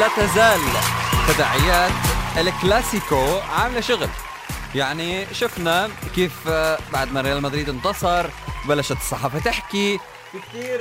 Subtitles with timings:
[0.00, 0.60] لا تزال
[1.28, 1.92] تداعيات
[2.38, 4.08] الكلاسيكو عاملة شغل.
[4.74, 6.48] يعني شفنا كيف
[6.92, 8.26] بعد ما ريال مدريد انتصر
[8.68, 9.98] بلشت الصحافة تحكي
[10.32, 10.80] في كثير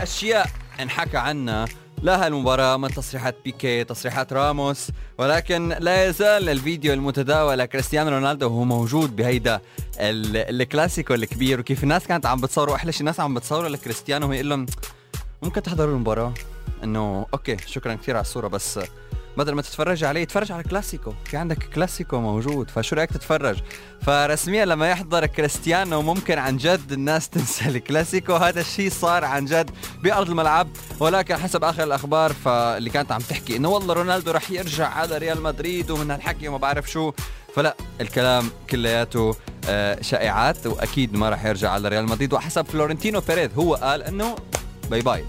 [0.00, 0.50] أشياء
[0.80, 1.64] انحكى عنها.
[2.02, 8.64] لا هالمباراة من تصريحات بيكي تصريحات راموس ولكن لا يزال الفيديو المتداول كريستيانو رونالدو وهو
[8.64, 9.60] موجود بهيدا
[10.00, 14.66] الكلاسيكو الكبير وكيف الناس كانت عم بتصوروا أحلى شيء الناس عم بتصوروا لكريستيانو ويقول لهم
[15.42, 16.34] ممكن تحضروا المباراة؟
[16.84, 18.80] إنه okay شكرا كثير على الصورة بس
[19.36, 21.12] بدل ما تتفرج عليه تفرج على كلاسيكو.
[21.24, 23.58] في عندك كلاسيكو موجود فشو رأيك تتفرج؟
[24.02, 28.34] فرسميا لما يحضر كريستيانو ممكن عن جد الناس تنسى الكلاسيكو.
[28.34, 29.70] هذا الشيء صار عن جد
[30.02, 30.68] بأرض الملعب
[31.00, 35.40] ولكن حسب آخر الأخبار فاللي كانت عم تحكي إنه والله رونالدو رح يرجع على ريال
[35.42, 37.12] مدريد ومن هالحكي وما بعرف شو.
[37.54, 39.36] فلا الكلام كلياته
[39.68, 42.32] آه، شائعات وأكيد ما رح يرجع على ريال مدريد.
[42.32, 44.36] وحسب فلورنتينو بيريز هو قال إنه
[44.90, 45.24] bye bye.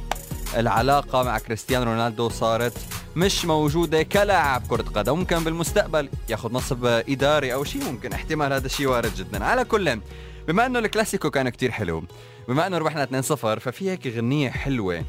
[0.53, 2.77] العلاقة مع كريستيانو رونالدو صارت
[3.15, 8.13] مش موجودة كلاعب كرة قدم ممكن بالمستقبل ياخذ منصب إداري أو شيء ممكن.
[8.13, 9.45] احتمال هذا الشيء وارد جدا.
[9.45, 9.99] على كل
[10.47, 12.03] بما إنه الكلاسيكو كان كتير حلو
[12.47, 15.05] بما إنه ربحنا 2-0 ففي هيك غنية حلوة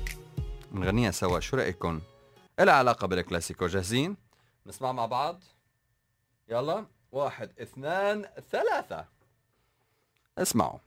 [0.73, 1.41] نغنيها سوا.
[1.41, 2.01] شو رأيكم؟
[2.61, 3.67] إلها علاقة بالكلاسيكو.
[3.67, 4.17] جاهزين؟
[4.67, 5.43] نسمع مع بعض؟
[6.49, 6.87] يلا.
[7.13, 9.05] واحد اثنان ثلاثة.
[10.39, 10.79] اسمعوا.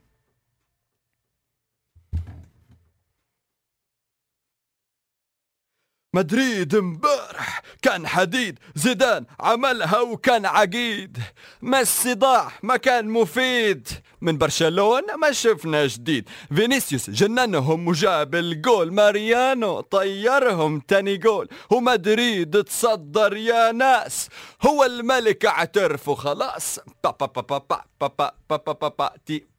[6.13, 11.17] مدريد امبارح كان حديد زيدان عملها وكان عقيد
[11.61, 13.87] ما الصداع ما كان مفيد
[14.21, 23.37] من برشلونة ما شفنا جديد فينيسيوس جننهم وجاب الجول ماريانو طيرهم تاني جول ومدريد تصدر
[23.37, 24.29] يا ناس
[24.61, 29.09] هو الملك اعترفوا خلاص با با با با با با با با با با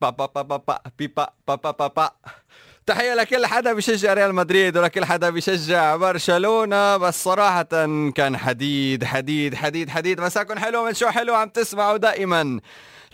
[0.00, 2.10] با با با با با با با با
[2.86, 7.62] تحية لكل حدا بيشجع ريال مدريد ولكل حدا بيشجع برشلونة بس صراحة
[8.14, 10.20] كان حديد حديد حديد حديد.
[10.20, 12.60] مساكن حلو من شو حلو عم تسمعوا دائما.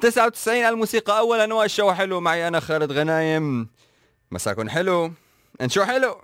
[0.01, 3.69] 99 الموسيقى أولا والشو حلو معي أنا خالد غنايم.
[4.31, 5.13] مساكن حلو
[5.61, 6.17] إن شو حلو؟